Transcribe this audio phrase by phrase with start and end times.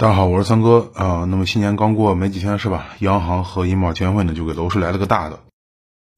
[0.00, 1.26] 大家好，我是三哥啊。
[1.28, 2.86] 那么新年刚过没几天是吧？
[3.00, 5.40] 央行和银保监会呢就给楼市来了个大的，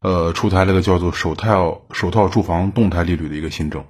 [0.03, 3.85] 呃，出台了个叫做首套首套住房动态利率的一个新政。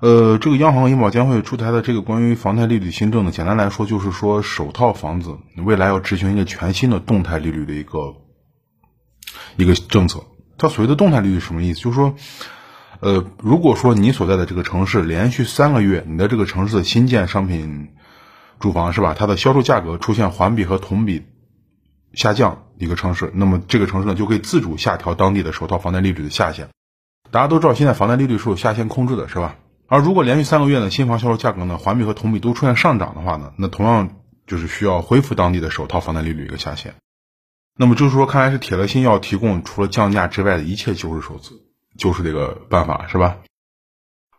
[0.00, 8.16] 呃，这个央行银保监会出台的这个关于房贷利率新政呢，简单来说就是说首套房子未来要执行一个全新的动态利率的一个
[9.56, 10.24] 一个政策。
[10.58, 11.80] 它所谓的动态利率什么意思？
[11.80, 12.16] 就是说，
[12.98, 17.90] 呃，如果说你所在的这个城市连续三个月，你的这个城市的新建商品。
[18.58, 19.14] 住房是吧？
[19.16, 21.24] 它的销售价格出现环比和同比
[22.12, 26.68] 下降一个城市，那么这个城市呢就可以自主下调当地的首套房贷利率的下限。
[27.30, 29.56] 大家都知道，现在房贷利率是有下限控制的，是吧？
[29.88, 36.94] 而如果连续三个月呢，新房销售价格呢环比和同比都出现上涨的话呢，那同样就是需要恢复当地的首套房贷利率一个下限。
[37.78, 41.60] 那么就是说，看来是铁了心要提供除了降价之外的一切救市手次，
[41.98, 43.36] 救市这个办法，是吧？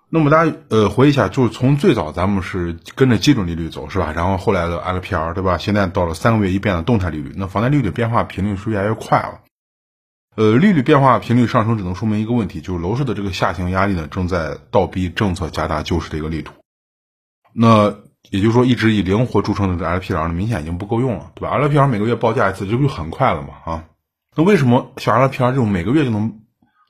[0.09, 4.13] 那么大家呃回忆一下，就是从最早咱们是跟着基准利率走是吧？
[4.15, 5.57] 然后后来的 LPR 对吧？
[5.57, 9.41] 现在到了三个月一变的动态利率，那房贷利率的变化频率是越来越快了。
[10.37, 16.53] 呃，利率变化频率上升只能说明一个问题，就是楼市的这个下行压力呢正在倒逼政策加大救市的一个力度。
[17.53, 17.95] 那
[18.29, 23.49] 也就是说，一直以灵活著称的 LPR 呢，明显已经不够用了，对吧？LPR 每个月报价一次，这不就很快了嘛？
[23.65, 23.83] 啊，
[24.37, 26.39] 那为什么像 LPR 这种每个月就能？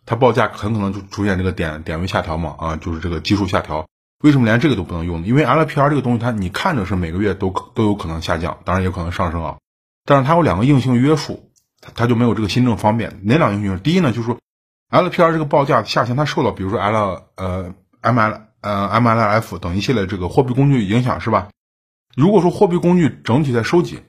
[0.08, 3.86] 它报价很可能就出现这个点点位下调嘛，啊，就是这个基数下调。
[4.23, 5.27] 为什么连这个都不能用呢？
[5.27, 9.58] 因为 LPR 这个东西，它你看着是每个月都都有可能下降，当然也可能上升啊。
[10.05, 13.19] 但是它有两个硬性约束，它它就没有这个新政方便。
[13.23, 13.80] 哪两个硬性？
[13.80, 14.39] 第一呢，就是说
[14.89, 21.50] LPR 这个报价下行，它受到比如说 L 呃 ML 呃 MLF 等一系列这个货币工具影响是吧？
[22.16, 24.02] 如果说货币工具整体在收紧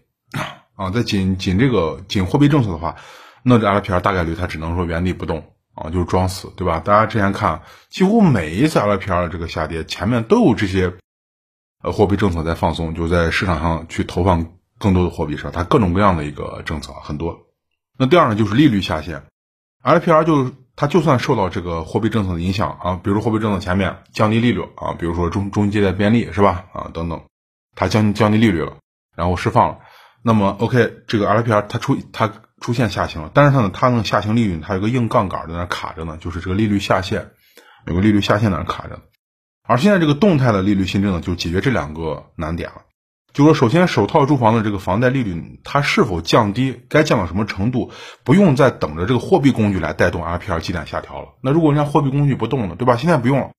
[0.76, 2.94] 啊，在紧紧这个紧货币政策的话，
[3.42, 5.44] 那这 LPR 大概率它只能说原地不动。
[5.80, 6.80] 啊，就是装死，对吧？
[6.80, 10.92] 大家之前看，几乎每一次 LPR 的这个下跌，前面都有这些，
[11.84, 14.44] 呃，货币政策在放松，就在市场上去投放
[14.78, 15.50] 更多的货币，是吧？
[15.54, 17.46] 它各种各样的一个政策很多。
[17.96, 19.22] 那第二呢，就是利率下限
[19.84, 26.64] ，LPR 就它就算受到这个货币政策的影响啊，比如货币政策前面降低利率啊，比如说中中借贷便利是吧？
[26.72, 27.22] 啊等等，
[27.76, 28.76] 它降降低利率了，
[29.14, 29.78] 然后释放了，
[30.22, 32.32] 那么 OK，这个 LPR 它出它。
[32.60, 37.30] 出现下行了，但是它呢，它呢下行利率它有个硬杠杆在那卡着呢，就是这个利率下限，
[37.86, 39.00] 有个利率下限在那卡着。
[39.66, 42.82] 而现在这个动态的利率新政呢，就解决这两个难点了。
[43.34, 47.92] 就说首先首套住房的这个房贷利率它是否降低，该降到什么程度，
[48.24, 51.28] 不用再等着这个货币工具来带动 LPR 基点下调了。
[51.42, 52.96] 那如果人家货币工具不动了，对吧？
[52.96, 53.50] 现在不用了，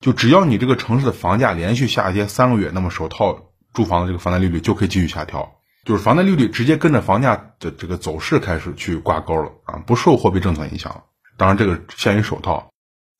[0.00, 5.55] 就只要你这个城市的房价连续下跌三个月，那么首套住房的这个房贷利率就可以继续下调。
[5.86, 11.04] 就是房贷利率直接跟着房价的这个走势开始去挂钩了啊，不受货币政策影响了。
[11.36, 12.70] 当然，这个限于首套。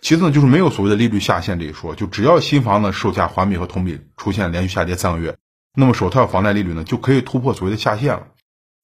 [0.03, 5.37] 其次呢，就是没有所谓的利率下限这一说，就只要新房的售价环比和同比出现连续下跌三个月，
[5.77, 8.27] 那么首套房贷利率呢就可以突破所谓的下限了。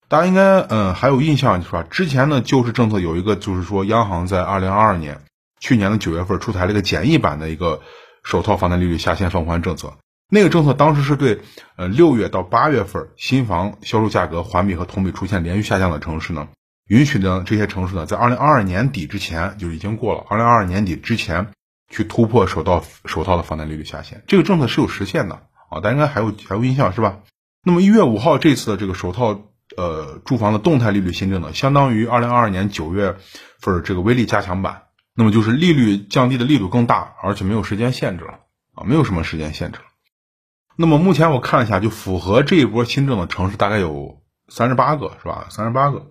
[0.09, 1.85] 大家应该嗯还有印象是吧？
[1.91, 5.23] 之前呢救市政策有一个就是说，央行在二零二二年
[5.59, 7.81] 去年的九月份出台了一个简易版的一个
[8.23, 9.95] 首套房贷利率下限放宽政策。
[10.35, 11.41] 那个政策当时是对，
[11.77, 16.49] 呃，六月到八月份新房销售价格环比和同比出现连续下降的城市呢，
[16.89, 21.49] 允许呢这些城市呢，在二零二二年底之前就已经过了，二零二二年底之前
[21.91, 25.35] 去突破首套首套的房贷利率下限，这个政策是有实现的
[25.69, 27.19] 啊，大家应该还有还有印象是吧？
[27.63, 29.39] 那么一月五号这次的这个首套
[29.77, 33.17] 呃住房的动态利率新政呢，相当于二零二二年九月
[33.61, 34.85] 份这个微利加强版，
[35.15, 38.39] 那么就是利率降低的力度更大，而且没有时间限制了
[38.75, 39.85] 啊，没有什么时间限制了。
[40.75, 45.47] 那么目前我看了一下，就符合这一波新政的城市大概有三十八个，是吧？
[45.51, 46.07] 三十八个，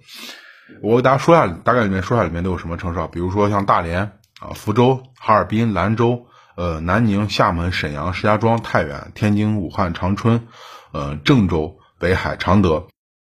[0.83, 3.09] 我给大家说一下，大概里面说一下里面都有什么城市啊？
[3.11, 4.03] 比如说像大连
[4.39, 10.47] 啊、福州、哈尔滨、兰州、呃、南宁、厦门、沈阳、石家庄、太原、天津、武汉、长春、
[10.91, 12.87] 呃、郑州、北海、常德、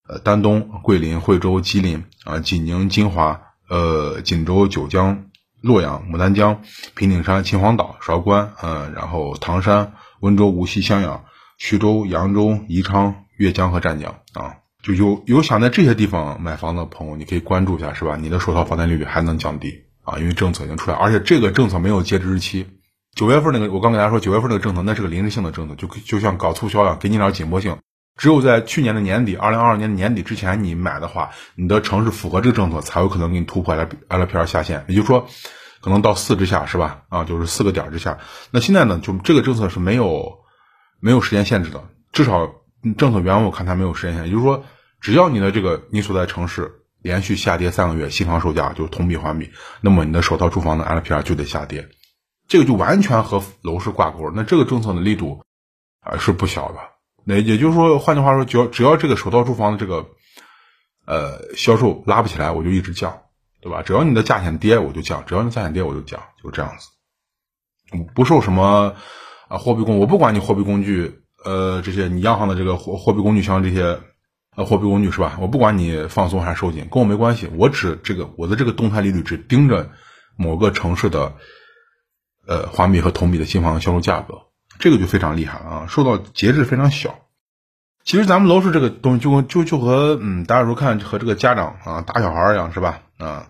[0.06, 5.25] 呃、丹东、桂林、惠州、吉林啊、济宁、金华、呃、锦州、九江、
[5.62, 6.61] 洛阳、牡丹江、
[6.95, 9.95] 平顶山、秦皇岛、韶关，嗯，然后唐山。
[10.20, 11.25] 温州、无锡、襄阳、
[11.58, 18.16] 徐州、扬州、宜昌、岳江和湛江啊，就有有想在这些地方买房的朋友，你可以关注一下，是吧？
[18.16, 22.66] 你的首套房贷利率还能降低啊，因为政策已经出来，而且这个政策没有截止日期。
[23.14, 27.78] 九月份那个，我刚给大家说，九月份那个政策那是个临时性的政策，就就像搞促销一样，给你点紧迫性。
[28.17, 35.28] 只有在去年的年底，二零二二年的年底之前你买的话，你的城市符合这个政策，才有可能给你突破 L LPR 下限，也就是说。
[35.84, 37.02] 可能到四之下是吧？
[37.10, 38.19] 啊，就是四个点之下。
[38.50, 40.38] 那现在呢，就这个政策是没有
[40.98, 42.50] 没有时间限制的，至少
[42.96, 44.64] 政策原文我看它没有时间限制，也就是说，
[45.02, 46.72] 只要你的这个你所在城市
[47.02, 49.50] 连续下跌三个月，新房售价就同比环比，
[49.82, 51.86] 那么你的首套住房的 LPR 就得下跌，
[52.48, 54.31] 这个就完全和楼市挂钩。
[54.34, 55.42] 那这个政策的力度
[56.00, 56.78] 啊是不小的
[57.25, 60.06] 那也就是说，换句话说，只要只要这个首套住房的这个
[61.04, 63.24] 呃销售拉不起来，我就一直降，
[63.64, 63.82] 对吧？
[63.82, 66.90] 只要你的价钱跌，我就降；只要你价钱跌，我就降，就这样子，
[68.14, 68.94] 不受什么
[69.49, 74.00] 啊货币工，我不管你货币工具，呃，这些你央行的这个货货币工具箱这些
[74.55, 75.38] 呃货币工具是吧？
[75.40, 79.90] 我不管你放松还是收紧，跟我没关系，我只这个我的这个动态利率只盯着
[80.37, 81.37] 某个城市的
[82.46, 84.34] 呃环比和同比的新房销售价格。
[84.78, 87.20] 这个就非常厉害了啊，受到节制非常小。
[88.05, 93.00] 其实咱们楼市这个东西就就就和嗯，大家说看和这个家长啊打小孩一样是吧？
[93.17, 93.46] 啊，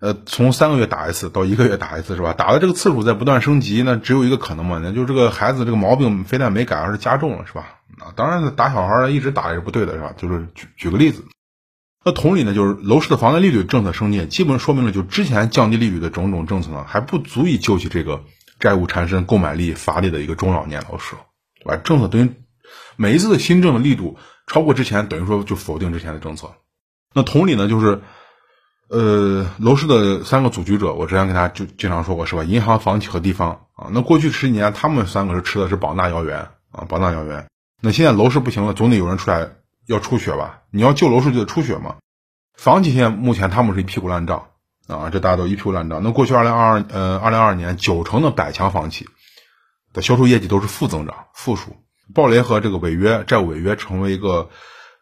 [0.00, 2.32] 呃，从三个月打一次到一个月打一次是吧？
[2.32, 7.80] 打的这个次数在不断升级，那只有一个可能嘛，那就是这个孩子这个毛病非但没改，而是加重了是吧？
[7.98, 10.14] 啊，当然打小孩一直打也是不对的是吧？
[10.16, 11.24] 就是举举个例子，
[12.04, 18.22] 那同理呢，就是楼市的房贷利率政策升级，基本说明了就之前降低利率的种种政策呢，还不足以救起这个。
[18.58, 21.14] 债务缠身、购买力乏力的一个中老年楼市，
[21.62, 21.76] 对吧？
[21.84, 22.32] 政策等于
[22.96, 24.16] 每一次的新政的力度
[24.46, 26.54] 超过之前，等于说就否定之前的政策。
[27.12, 28.00] 那同理呢，就是
[28.88, 32.44] 呃，楼市的三个组局者，我之前跟大家就经常说过，是吧？
[32.44, 33.88] 银行、房企和地方啊。
[33.90, 37.46] 那过去十几年，他们三个是吃的是膀大腰圆啊，膀大腰圆。
[37.80, 39.50] 那现在楼市不行了，总得有人出来
[39.86, 40.60] 要出血吧？
[40.70, 41.96] 你要救楼市，就得出血嘛。
[42.56, 44.46] 房企现在目前他们是一屁股烂账。
[44.86, 46.00] 啊，这大家都一屁股烂账。
[46.04, 49.08] 那过去二零二二呃二零二二年，九成的百强房企
[49.92, 51.74] 的销售业绩都是负增长、负数，
[52.14, 54.48] 暴雷和这个违约、债务违约成为一个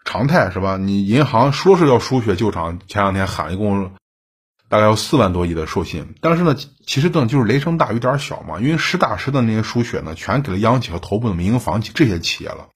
[0.05, 0.77] 常态，是吧？
[0.77, 3.93] 你银行说是要输血救场，前两天喊一共
[4.69, 6.57] 大概要四万多亿的授信，但是呢，
[6.87, 12.69] 其实等就是雷声大雨点小嘛，因为实打实的那些输血呢，全给了央企和头部的民营房企这些企业了，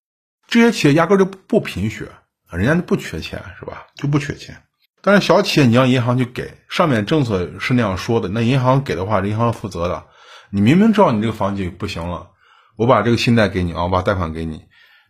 [0.47, 2.09] 这些企业压根就不贫血，
[2.51, 3.87] 人家就不缺钱，是吧？
[3.97, 4.63] 就不缺钱。
[5.01, 10.05] 但是小企业你让银行去给，上面政策是那样说的，那银行给的话，银行要负责的。
[10.51, 12.31] 你明明知道你这个房企不行了，
[12.77, 14.63] 我把这个信贷给你啊，我把贷款给你，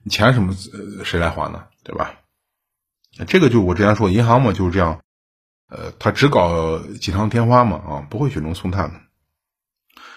[0.08, 0.54] 钱什么
[1.04, 1.64] 谁来还呢？
[1.84, 2.14] 对吧？
[3.26, 5.00] 这个就我之前说，银行嘛就是这样，
[5.68, 9.00] 呃，他只搞锦上添花嘛啊，不会雪中送炭的。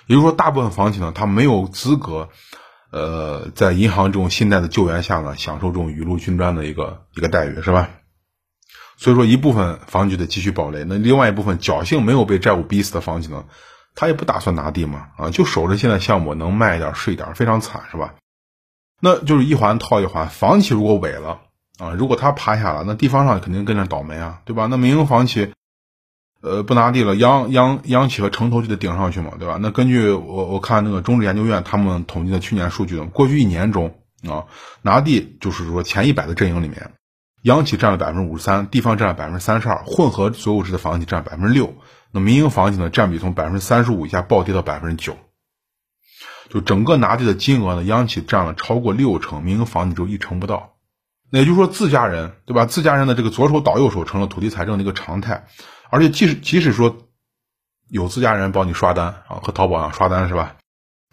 [0.08, 2.30] 也就是说，大部分房企呢，他没有资格，
[2.92, 7.90] 呃，在银行这种信贷的救援下呢，享受这种雨露均沾的一个一个待遇，是吧？
[8.98, 13.46] 所以说，一部分房企得继续保雷，那另外一部分侥幸没有被债务逼死的房企呢，
[13.96, 18.14] 他也不打算拿地嘛，啊，就守着现在项目能卖一点是一点，非常惨，是吧？
[19.02, 21.42] 那就是一环套一环，房企如果萎了
[21.80, 24.68] 啊，如果他趴下了，那地方上肯定跟着倒霉啊，对吧？
[24.68, 25.52] 那民营房企，
[26.42, 29.58] 呃，不拿地了，央央央企和城投就得顶上去嘛，对吧？
[29.60, 33.96] 那根据我我看那个中指研究院他们统计的去年数据，过去一年中
[34.30, 34.46] 啊，
[34.84, 36.92] 拿地就是说前一百的阵营里面。
[37.44, 41.74] 央企占了百分之五十三，地方占了百分之三十二，混合所有制的房企占百分之六，
[42.12, 45.18] 那民营房企呢占比从百分之三十五以下暴跌到百分之九，
[46.54, 50.74] 就整个拿地的金额呢，央企占了超过六成，民营房企只有一成不到。
[51.32, 52.66] 那也就是说，自家人对吧？
[52.66, 55.46] 自家人的这个左手倒右手成了土地财政的一个常态，
[55.90, 56.98] 而且即使即使说
[57.90, 60.58] 有自家人帮你刷单啊，和淘宝一样刷单是吧？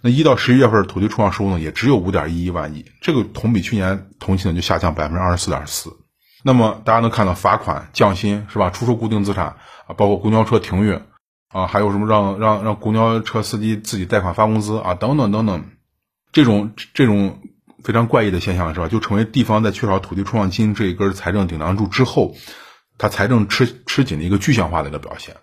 [0.03, 5.97] 那一到十一月份土地出让收入呢也只有五点一一万亿，这个同比去年同期呢就下降百分之二十四点四。
[6.43, 8.71] 那么大家能看到罚款降薪是吧？
[8.71, 9.57] 出售固定资产
[9.87, 11.01] 啊，包括公交车停运
[11.49, 15.65] 啊，还有什么让让让公交车司机自己贷款发工资啊，等等等等，
[16.31, 17.41] 这种这种
[17.83, 18.89] 非常怪异的现象是吧？
[18.89, 22.35] 就成为地方在缺少土地出让金这一根财政顶梁柱之后，
[22.99, 25.37] 它财政吃吃紧的一个具象化的一个表现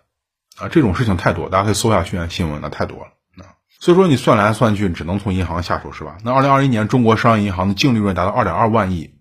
[0.57, 0.67] 啊。
[0.67, 3.05] 这种事情太多，大家可以搜下去新闻，那太多了
[3.43, 3.57] 啊。
[3.79, 6.17] 所以说你算来算去，只能从银行下手是吧？
[6.23, 9.15] 那二零二一年中国商业银行的净利润达到二点二万亿。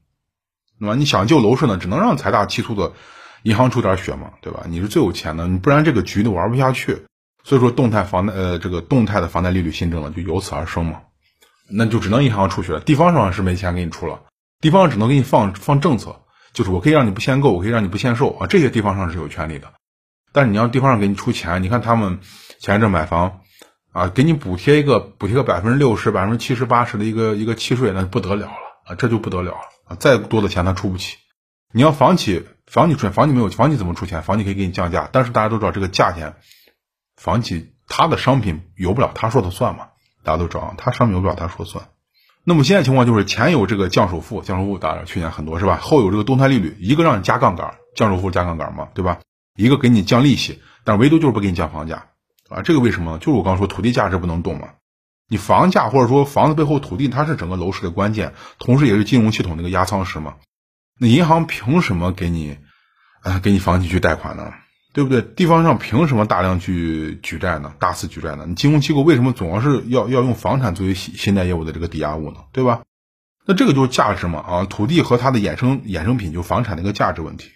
[0.79, 2.93] 那么你想救楼市呢，只能让财大气粗的
[3.45, 4.65] 银行出点血嘛，对吧？
[4.69, 7.05] 你是最有钱的，你不然这个局都玩不下去。
[7.45, 11.03] 所以说，动态房贷呃，这个动态的房贷利率新政呢，就由此而生嘛。
[11.71, 14.23] 那就只能银行出去了，地方上是没钱给你出了，
[14.61, 16.23] 地方只能给你放放政策，
[16.55, 19.73] 就是我可以让你不限购，我可以让你不限售啊，这些地方上是有权利的。
[20.33, 22.21] 但是你要地方上给你出钱，你看他们
[22.61, 23.41] 前一阵买房
[23.93, 28.53] 啊，给你补贴一个补贴个百分之六十、百分之七十、八十的一个一个契税，那不得了了
[28.87, 29.59] 啊，这就不得了了。
[29.89, 31.19] 啊，再多的钱他出不起。
[31.73, 34.23] 你要房企，房企出，房企没有，房企怎么出钱？
[34.23, 36.35] 房企可以给你降价，但是大家都知道这个价钱，
[37.17, 39.89] 房企他的商品由不了他说的算嘛？
[40.23, 41.85] 大家都知道，他商品由不了他说算。
[42.43, 45.79] 那么现在情况就是前有这个降首付，降首付当然去年很多是吧？
[45.81, 49.21] 后有这个动态利率，一个让你加杠杆，降首付加杠杆嘛，对吧？
[49.57, 52.07] 一个给你降利息，但唯独就是不给你降房价
[52.49, 52.63] 啊。
[52.63, 53.19] 这个为什么呢？
[53.19, 54.71] 就是我刚说土地价值不能动嘛。
[55.29, 60.35] 你房价或者说房子背后土地，它是整个楼市的关键，同时也是金融系统那个压舱石嘛。
[60.99, 62.59] 那银行凭什么给你，
[63.23, 64.53] 啊，给你房企去贷款呢？
[64.93, 65.23] 对不对？
[65.23, 67.75] 地方上凭什么大量去举债呢？
[67.81, 68.45] 大肆举债呢？
[68.47, 72.41] 你金融机构为什么总要是要要用房产作为信信贷业务的这个抵押物呢？
[72.53, 72.83] 对吧？
[73.45, 77.51] 那这个就是价值嘛啊，土地和它的衍生衍生品就房产的一个价值问题。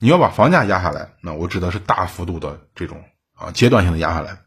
[0.00, 3.04] 你要把房价压下来，那我指的是大幅度的这种
[3.38, 4.38] 啊阶段性的压下来，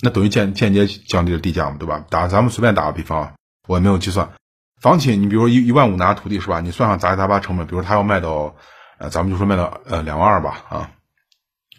[0.00, 2.04] 那等于间间接降低了地价嘛，对吧？
[2.08, 3.34] 打咱们随便打个比方啊，
[3.66, 4.30] 我也没有计算，
[4.80, 6.60] 房企你比如说一一万五拿土地是吧？
[6.60, 8.54] 你算上杂七杂八成本，比如他要卖到，
[8.98, 10.90] 呃，咱们就说卖到呃两万二吧啊，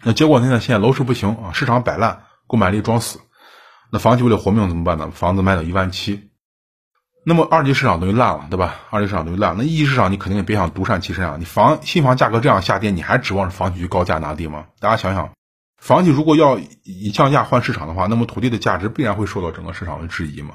[0.02, 3.20] 那结果现在现在楼市不行啊，市场摆烂，购买力装死，
[3.90, 5.10] 那房企为了活命怎么办呢？
[5.14, 6.30] 房子卖到一万七。
[7.22, 8.76] 那么二级市场等于烂了，对吧？
[8.88, 11.36] 二级市场等于烂，那一级市场你肯定也别想独善其身啊！
[11.38, 14.64] 你房新房价格这样下跌，你还指望着房企去高价拿地吗？
[14.78, 15.30] 大家想想，
[15.76, 20.54] 房企如果要以降价换市场的话，那么土地的价值必然会受到整个市场的质疑嘛？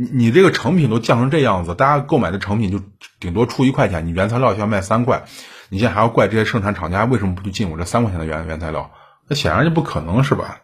[0.00, 2.80] 你你这个成品都降成这样子，大家购买的成品就
[3.18, 5.24] 顶多出一块钱，你原材料要卖三块，
[5.68, 8.90] 你现在还要怪这些生产厂家为什么不去进我这三块钱的原原材料？
[9.28, 10.62] 那显然就不可能是吧？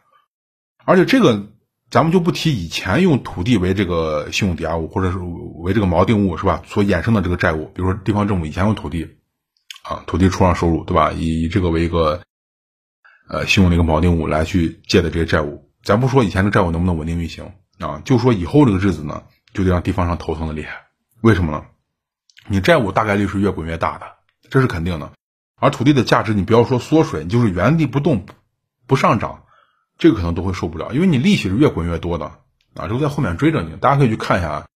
[0.85, 1.49] 而且这个。
[1.88, 6.61] 咱们就不提以前用土地为这个信用抵押物，或者是为这个锚定物，是吧？
[6.66, 9.09] 所衍生的这个债务，比如说地方政府以前用土地，
[9.85, 11.12] 啊，土地出让收入，对吧？
[11.12, 12.23] 以以这个为一个
[13.28, 20.87] 呃信用的一个锚定物来去借的这些债务，咱不说以前的债务能不能稳定运行啊，就说以后这个日子呢，就得让地方上头疼的厉害。
[21.21, 21.64] 为什么呢？
[22.49, 24.06] 你债务大概率是越滚越大的，
[24.50, 25.11] 这是肯定的。
[25.61, 28.26] 而土地的价值，你不要说缩水，你就是原地不动，
[28.87, 29.42] 不上涨。
[29.99, 32.26] 这个可能都会受不了，因为你利息是越滚越多的
[32.75, 33.75] 啊，这个在后面追着你。
[33.76, 34.66] 大家可以去看一下啊，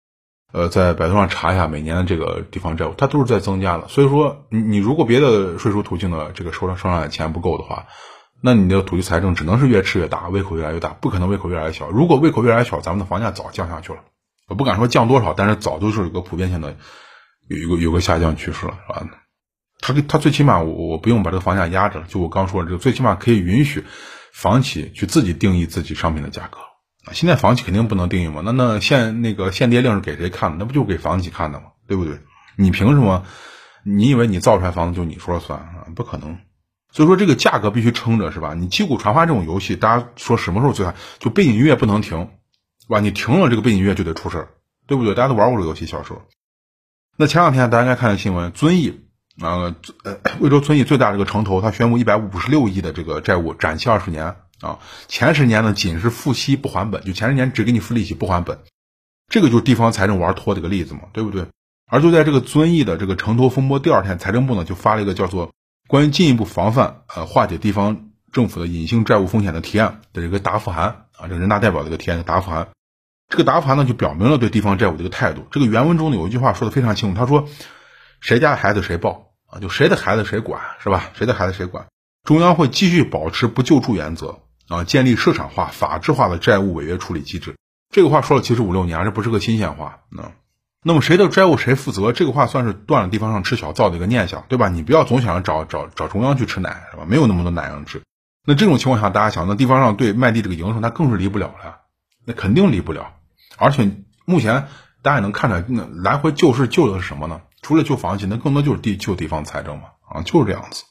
[0.52, 3.87] 呃，在百度上查一下每年的这个地方债务，它都是在增加的。
[3.88, 7.87] 所以说，你你如果别的税收途径的这个收上收上来的钱不够的话，
[8.41, 11.91] 那你的土地财政只能是越吃越大，胃口越来越大，不可能胃口越来越小。
[11.91, 14.01] 如果胃口越来越小，咱们的房价早降下去了。
[14.49, 16.77] 我不敢说降多少，但是早就是有个普遍性的
[17.49, 19.07] 有一个有个下降趋势了，是吧？
[19.81, 23.85] 他他最起码我我不用把这个房价压着，就我刚说的这个，最起码可以允许。
[24.33, 26.59] 房企去自己定义自己商品的价格
[27.05, 27.11] 啊！
[27.13, 28.43] 现在房企肯定不能定义嘛？
[28.45, 30.59] 那那限那个限跌令是给谁看的？
[30.61, 31.67] 那不就给房企看的吗？
[31.89, 32.21] 对不对？
[32.57, 33.25] 你凭什么？
[33.83, 35.87] 你以为你造出来房子就你说了算啊？
[35.97, 36.39] 不可能！
[36.93, 38.55] 所以说这个价格必须撑着，是吧？
[38.55, 40.95] 你击鼓传花这种游戏，大家说什么时候最嗨？
[41.19, 42.29] 就背景音乐不能停，
[42.83, 43.01] 是吧？
[43.01, 44.49] 你停了这个背景音乐就得出事儿，
[44.87, 45.15] 对不对？
[45.15, 46.23] 大家都玩过这个游戏，小时候。
[47.17, 49.01] 那前两天大家应该看的新闻，遵义。
[49.41, 58.59] 呃，呃， 贵州遵义最大这个城投，他宣布一百五十六亿的这个债务展期二十年啊，前十年呢仅是付息不还本，就前十年只给你付利息不还本，
[59.29, 61.47] 这个就是地方财政玩脱的一个例子嘛，对不对？
[61.87, 65.49] 而就在这个遵义的这个城投风波第二天，财政部呢就发了一个叫做
[65.91, 72.69] 《关于进一步防范呃化解地方政府的隐性债务风险的提案》的这个答复函啊，这个人大代表的一个提案的答复函，
[73.29, 75.49] 这个答复函呢就表明了对地方债务的一个态度。
[75.51, 77.49] 这个原文中呢有一句话说的非常清楚，他说
[78.23, 81.11] ：“谁家的孩子谁抱。”啊，就谁的孩子谁管是吧？
[81.15, 81.89] 谁的孩子谁管？
[82.23, 87.57] 中央会继续保持不救助原则啊，建立市场化、法治化的债务违约处理机制。
[87.93, 90.31] 这个话说了其实五六年，这不是个新鲜话啊。
[90.83, 92.13] 那么谁的债务谁负责？
[92.13, 94.69] 这个话算是断了地方上吃小灶的一个念想，对吧？
[94.71, 97.05] 你不要总想着找找找中央去吃奶是吧？
[97.07, 98.01] 没有那么多奶让吃。
[98.47, 101.81] 那这种情况下，大家想，那地方上对卖地这个营收，那更是离不了了，
[102.25, 103.13] 那肯定离不了。
[103.59, 103.91] 而且
[104.25, 104.69] 目前
[105.03, 107.43] 大家也能看出来，那来回救市救的是什么呢？
[107.61, 110.85] 除了救房企，那更多就是地救地方财政嘛，啊，就是这样子。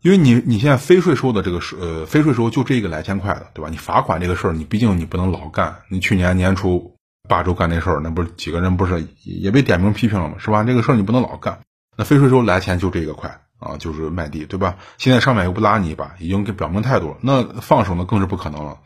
[0.00, 3.68] 因为你你现在非税收的这个税呃非税收就这一个来钱块的，对吧？
[3.68, 5.78] 你罚款这个事儿，你毕竟你不能老干。
[5.88, 6.91] 你去年年初
[7.28, 10.34] 霸州干那事儿，那不是几个人不是也被点名批评了吗？
[10.38, 10.64] 是吧？
[10.64, 11.60] 这个事儿你不能老干。
[11.96, 14.76] 那非税收来钱就这个快啊，就是卖地，对吧？
[14.98, 18.78] 现在上面又不拉你一把，已经给表明态度了，那放手呢更是不可能了。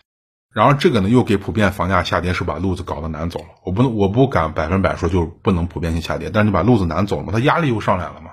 [0.52, 3.46] 然而这个呢，又给普遍房价下跌是把路子搞得难走了。
[3.64, 8.30] 我不能，我不敢百分百说就不能普遍性下跌，但是你把路子难走了嘛，它压力又上来了嘛。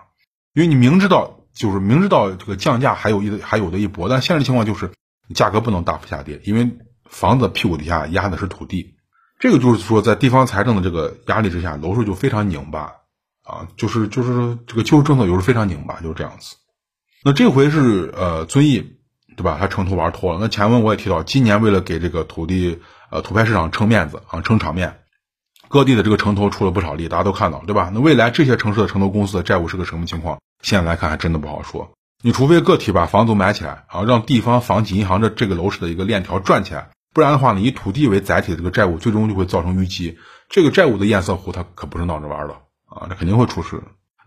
[0.54, 4.92] 因为你明知道，就是明知道这个降价还有一还有的一搏，但现实情况就是
[5.36, 6.78] 价格不能大幅下跌，因为
[7.10, 8.96] 房子屁股底下压的是土地。
[9.44, 12.94] 这个就是说，在地方财政的这个压力之下，楼市就非常拧巴
[13.44, 16.56] 啊，就是就是这个救市政策有时候非常拧巴，就是这样子。
[17.26, 18.96] 那这回是呃遵义。
[19.36, 19.58] 对吧？
[19.60, 20.38] 他城投玩脱了。
[20.40, 25.00] 那前文我也提到，今年为了给这个土地呃土拍市场撑面子啊，撑场面，
[25.70, 27.90] 各地的这个城投出了不少力，大家都看到，对吧？
[27.92, 30.40] 那未来这些城市的城投公司的债务是个什么情况？
[30.62, 31.92] 现在来看还真的不好说。
[32.22, 40.18] 你除非个体把房子买起来啊，让地方房企银行的这个楼市的一个链条转起来，不然的话呢，以土地为载体的这个债务最终就会造成淤积。
[40.50, 42.56] 这个债务的堰塞湖，它可不是闹着玩的
[42.86, 43.78] 啊，这肯定会出事。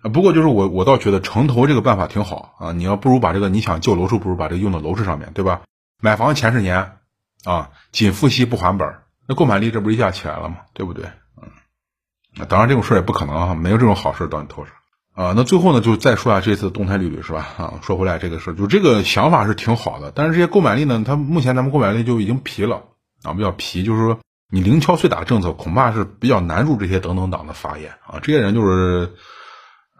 [0.02, 2.73] 啊不过就是我，我倒觉得城投这个办法挺好啊。
[2.73, 5.62] 你要不如把这个你想救楼市，不如把这个用到楼市上面对吧？
[6.00, 6.99] 买房前十年
[7.45, 8.95] 啊，仅付息不还本，
[9.26, 10.59] 那购买力这不是一下起来了吗？
[10.75, 11.07] 对不对？
[11.43, 14.73] 嗯，当然这种事也不可能啊，没有这种好事到你头上
[15.17, 15.33] 啊。
[15.35, 17.49] 那最后呢，就再说下这次动态利率是吧？
[17.57, 22.85] 啊，说回来这个事儿就这个想法是挺好的，但是这些购买力呢，它目前咱们购买力就已经疲了
[23.25, 28.21] 啊，比较疲，就是说你零敲碎打政策恐怕是比较难入这些等等党的法眼啊。
[28.23, 29.15] 这些人就是，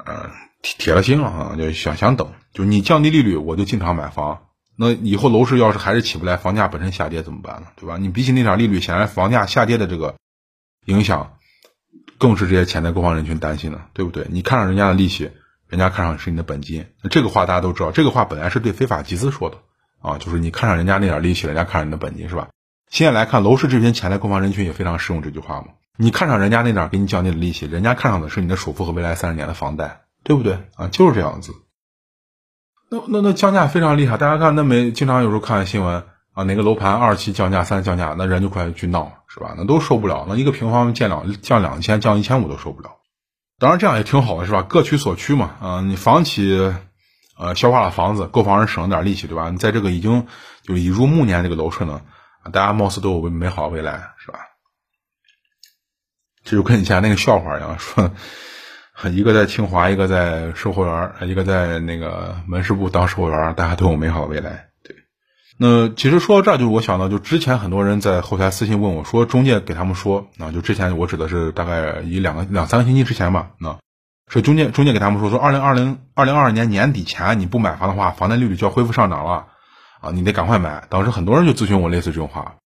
[0.05, 0.31] 呃，
[0.63, 4.43] 铁铁了心了啊，就想想等，就你降低利率，我就进场买房。
[4.79, 7.69] 那以后楼市要是还是起不来，房价本身下跌怎么办呢？
[7.77, 7.97] 对吧？
[7.97, 10.17] 你比起那点利率，显然房价下跌的这个
[10.85, 11.36] 影响，
[12.19, 14.27] 更是这些潜在购房人群担心的，对不对？
[14.31, 15.31] 你看上人家的利息，
[15.69, 16.87] 人家看上是你的本金。
[17.03, 19.59] 那这个话大家都知道，这个话本来是对非法集资说的
[20.01, 22.49] 啊，就是你看上人家那点利息，人家看上你的本金，是吧？
[22.89, 25.69] 现在来看，楼市这群潜在购房人群也非常适用这句话嘛。
[25.99, 30.89] 你看上人家那点给你降低的利息，人家看上的是你的首付和未来三十年的房贷，对不对啊？
[30.89, 31.53] 就是这样子。
[32.89, 36.05] 那那那降价非常厉害，大家看那没经常有时候看新闻
[36.37, 39.55] 啊，哪个楼盘二期降价、三降价，那人就快去闹是吧？
[39.57, 42.90] 那都受不了，那一个平方降两降两千、降一千五都受不了。
[43.59, 44.61] 当然这样也挺好的是吧？
[44.61, 45.55] 各取所需嘛。
[45.62, 46.75] 啊，你房企
[47.38, 49.49] 呃消化了房子，购房人省了点利息对吧？
[49.49, 50.26] 你在这个已经
[50.62, 52.02] 就已入暮年这个楼市呢。
[52.52, 54.40] 大家貌似都有美好的未来，是吧？
[56.45, 58.11] 这就跟以前那个笑话一样，说
[59.11, 64.66] 一个在清华，一个在售货员，一个在那个门市部当售货员，大家都有美好的未来。
[65.59, 73.79] 那其实说到这儿，就是我想到，就之前很多人在后台私信问我说，中介给他们说，啊，就之前我指的是大概一两个两三个星期之前吧，那
[74.31, 79.47] 是中介中介给他们说，说二零二零二零二二年年底前你不买房的话，房贷利率就要恢复上涨了。
[79.99, 80.85] 啊，你得赶快买！
[80.91, 82.57] 当时很多人就咨询我类似这种话，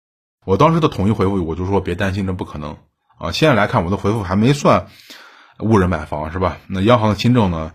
[0.45, 2.77] 我当时的统一回复我就说别担心，这不可能
[3.19, 3.31] 啊。
[3.31, 4.89] 现在来看，我的回复还没算
[5.61, 6.59] 误人买房是吧？
[6.67, 7.71] 那央行的新政呢？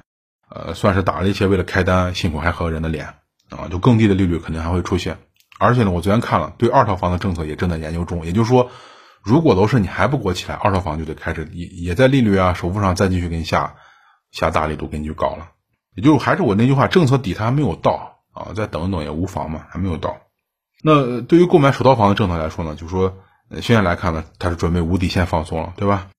[0.49, 3.15] 呃，算是打了一些为了开单辛苦还喝人的脸
[3.49, 5.17] 啊，就更低的利率肯定还会出现。
[5.59, 8.25] 而且呢，我昨天看了，对二套房的政策也正在研究中。
[8.25, 8.69] 也就是说，
[9.23, 13.75] 如果楼市你还不给我起来，二套房就得开始也也在利率啊、首付上再继续给你下
[14.31, 15.49] 下大力度给你去搞了。
[15.95, 18.11] 也就还是我那句话，政策底它还没有到。
[18.33, 20.17] 啊，再等等也无妨嘛，还没有到。
[20.83, 23.17] 那对于购买首套房的政策来说呢，就说
[23.61, 26.09] 现在来看呢，它是准备无底线放松了，对吧？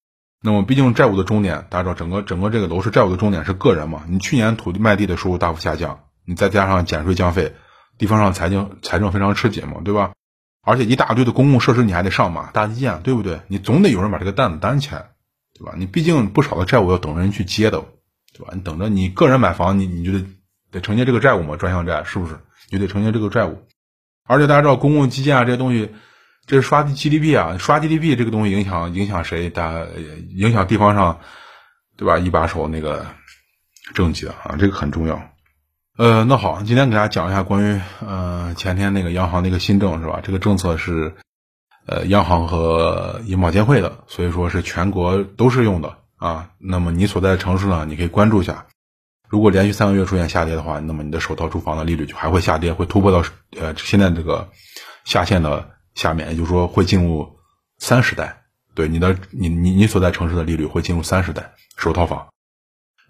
[0.42, 4.04] 那么毕竟债务的终点，大家知道，整个整个这个楼市债务的终点是个人嘛。
[4.08, 7.54] 你去年土地卖地的收入大幅下降，你再加上减税降费，
[7.96, 10.12] 地方上财经财政非常吃紧嘛，对吧？
[10.62, 13.40] 而且一大堆的公共设施你还得上马，大基建，对不对？
[13.48, 15.12] 你总得有人把这个担子担起来，
[15.54, 15.74] 对吧？
[15.76, 17.80] 你毕竟不少的债务要等人去接的，
[18.34, 18.52] 对吧？
[18.52, 20.26] 你等着你个人买房，你你就得。
[20.72, 22.38] 得承接这个债务嘛，专项债是不是？
[22.70, 23.62] 你就得承接这个债务，
[24.26, 25.94] 而且大家知道公共基建啊这些东西，
[26.44, 29.48] 这是刷 GDP 啊，刷 GDP 这个东西影响影响谁？
[29.48, 29.86] 大
[30.34, 31.20] 影响地方上，
[31.96, 32.18] 对吧？
[32.18, 33.06] 一把手那个
[33.94, 35.22] 政绩啊，这个很重要。
[35.96, 40.20] 呃，那好，今天给大家讲一下关于呃前天那个央行那个新政是吧？
[40.22, 41.14] 这个政策是
[41.86, 46.50] 呃央行和银保监会的，所以说是全国都适用的啊。
[46.58, 48.66] 那么你所在的城市呢，你可以关注一下。
[49.26, 53.24] 如果连续三个月出现下跌的话，那么你的首套住房的利率就还会下跌，会突破到
[53.58, 54.50] 呃现在这个
[55.06, 57.26] 下限的下面，也就是说会进入
[57.78, 58.42] 三十代。
[58.74, 62.26] 对你的你你你所在城市的利率会进入三十代首套房。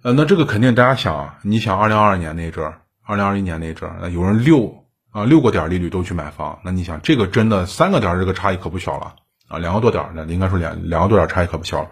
[0.06, 9.16] 呃，那这个肯定大家想，你想二零二二年那阵儿，二零二一年那阵儿，那有人六啊六个点利率都去买房，那你想这个真的三个点这个差异可不小了
[9.48, 11.90] 啊，两个多点那应该说两两个多点差异可不小了。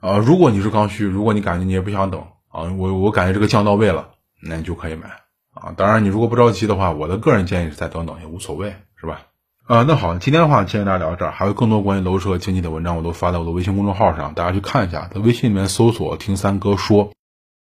[0.00, 2.20] 啊，如果你是刚需，如果你感觉你也不想等。
[2.48, 4.08] 啊，我我感觉这个降到位了，
[4.42, 5.08] 那你就可以买
[5.54, 5.72] 啊。
[5.76, 9.20] 当然，你如果不着急的话，我的个人建议是再等等也无所谓，是吧？
[9.68, 15.10] 啊，那好，今天的话先跟大家聊到这儿，还有更多关于楼市和经济的文章，我都发在我的微信公众号上，大家去看一下。
[15.12, 17.12] 在微信里面搜索“听三哥说”，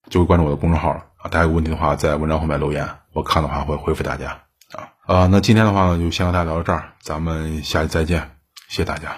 [0.09, 1.27] 就会关注我的公众号了啊。
[1.29, 4.39] 大家有问题的话，在文章后面留言，我看的话会回复大家
[4.71, 4.88] 啊。
[5.05, 8.31] 啊，那今天的话呢，就先和大家聊到这儿，咱们下期再见，
[8.69, 9.17] 谢谢大家。